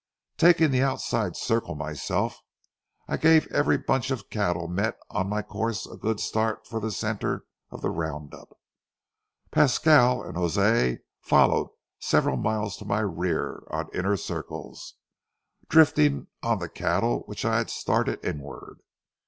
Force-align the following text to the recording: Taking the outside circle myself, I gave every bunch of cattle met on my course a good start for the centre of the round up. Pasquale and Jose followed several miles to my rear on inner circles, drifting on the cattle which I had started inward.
Taking 0.37 0.71
the 0.71 0.81
outside 0.81 1.35
circle 1.35 1.75
myself, 1.75 2.39
I 3.07 3.17
gave 3.17 3.45
every 3.51 3.77
bunch 3.77 4.09
of 4.09 4.31
cattle 4.31 4.67
met 4.67 4.97
on 5.11 5.29
my 5.29 5.43
course 5.43 5.85
a 5.85 5.95
good 5.95 6.19
start 6.19 6.65
for 6.65 6.79
the 6.79 6.89
centre 6.89 7.45
of 7.69 7.83
the 7.83 7.91
round 7.91 8.33
up. 8.33 8.57
Pasquale 9.51 10.27
and 10.27 10.35
Jose 10.37 10.97
followed 11.19 11.69
several 11.99 12.37
miles 12.37 12.77
to 12.77 12.85
my 12.85 13.01
rear 13.01 13.61
on 13.69 13.89
inner 13.93 14.17
circles, 14.17 14.95
drifting 15.69 16.25
on 16.41 16.57
the 16.57 16.67
cattle 16.67 17.19
which 17.27 17.45
I 17.45 17.59
had 17.59 17.69
started 17.69 18.25
inward. 18.25 18.79